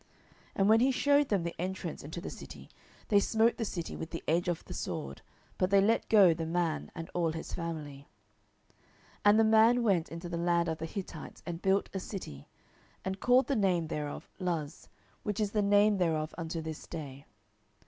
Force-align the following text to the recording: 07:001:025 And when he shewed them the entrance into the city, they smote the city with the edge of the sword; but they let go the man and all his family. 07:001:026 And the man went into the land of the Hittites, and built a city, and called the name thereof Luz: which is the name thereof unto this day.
07:001:025 0.01 0.09
And 0.55 0.69
when 0.69 0.79
he 0.79 0.91
shewed 0.91 1.29
them 1.29 1.43
the 1.43 1.55
entrance 1.59 2.03
into 2.03 2.19
the 2.19 2.31
city, 2.31 2.69
they 3.09 3.19
smote 3.19 3.57
the 3.57 3.63
city 3.65 3.95
with 3.95 4.09
the 4.09 4.23
edge 4.27 4.47
of 4.47 4.65
the 4.65 4.73
sword; 4.73 5.21
but 5.59 5.69
they 5.69 5.79
let 5.79 6.09
go 6.09 6.33
the 6.33 6.47
man 6.47 6.89
and 6.95 7.11
all 7.13 7.33
his 7.33 7.53
family. 7.53 8.07
07:001:026 9.19 9.21
And 9.25 9.39
the 9.39 9.43
man 9.43 9.83
went 9.83 10.09
into 10.09 10.27
the 10.27 10.37
land 10.37 10.69
of 10.69 10.79
the 10.79 10.87
Hittites, 10.87 11.43
and 11.45 11.61
built 11.61 11.89
a 11.93 11.99
city, 11.99 12.47
and 13.05 13.19
called 13.19 13.45
the 13.45 13.55
name 13.55 13.89
thereof 13.89 14.27
Luz: 14.39 14.89
which 15.21 15.39
is 15.39 15.51
the 15.51 15.61
name 15.61 15.97
thereof 15.97 16.33
unto 16.35 16.61
this 16.61 16.87
day. 16.87 17.27